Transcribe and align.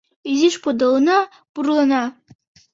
Изиш 0.31 0.55
подылына, 0.63 1.19
пурлына... 1.53 2.03